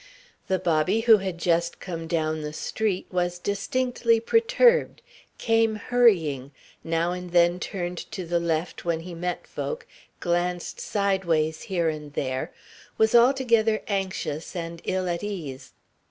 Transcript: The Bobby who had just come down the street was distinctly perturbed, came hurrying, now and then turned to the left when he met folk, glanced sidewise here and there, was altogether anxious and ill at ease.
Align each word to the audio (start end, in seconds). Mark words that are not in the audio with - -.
The 0.47 0.57
Bobby 0.57 1.01
who 1.01 1.17
had 1.17 1.37
just 1.37 1.79
come 1.79 2.07
down 2.07 2.41
the 2.41 2.53
street 2.53 3.05
was 3.11 3.37
distinctly 3.37 4.19
perturbed, 4.19 5.03
came 5.37 5.75
hurrying, 5.75 6.51
now 6.83 7.11
and 7.11 7.29
then 7.29 7.59
turned 7.59 7.99
to 8.11 8.25
the 8.25 8.39
left 8.39 8.83
when 8.83 9.01
he 9.01 9.13
met 9.13 9.45
folk, 9.45 9.85
glanced 10.19 10.79
sidewise 10.79 11.61
here 11.61 11.87
and 11.87 12.13
there, 12.15 12.51
was 12.97 13.13
altogether 13.13 13.83
anxious 13.87 14.55
and 14.55 14.81
ill 14.85 15.07
at 15.07 15.23
ease. 15.23 15.71